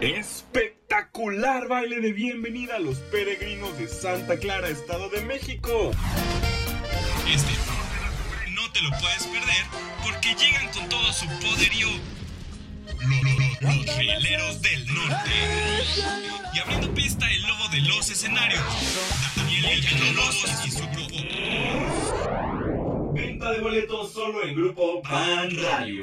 [0.00, 5.90] Espectacular baile de bienvenida a los peregrinos de Santa Clara, Estado de México.
[7.28, 7.52] Este
[8.52, 9.62] no te lo puedes perder
[10.02, 11.88] porque llegan con todo su poderío
[12.86, 13.22] los,
[13.60, 15.30] los, los rieleros del norte.
[16.54, 18.64] Y abriendo pista el lobo de los escenarios,
[19.36, 21.16] Daniel Villalobos y su grupo.
[23.12, 26.00] Venta de boletos solo en Grupo Pan Radio.